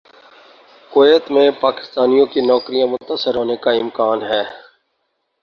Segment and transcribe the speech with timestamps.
[0.91, 4.43] Kuwait میں پاکستانیوں کی نوکریاں متاثر ہونے کا امکان ہے